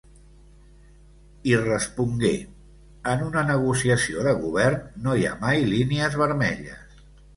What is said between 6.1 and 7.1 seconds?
vermelles.